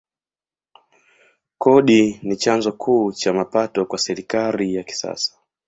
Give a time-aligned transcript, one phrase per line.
[1.57, 5.33] Kodi ni chanzo kuu cha mapato kwa serikali ya kisasa.